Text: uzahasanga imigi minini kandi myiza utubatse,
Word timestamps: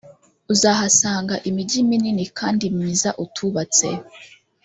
uzahasanga 0.53 1.35
imigi 1.49 1.79
minini 1.89 2.23
kandi 2.39 2.65
myiza 2.75 3.09
utubatse, 3.23 3.87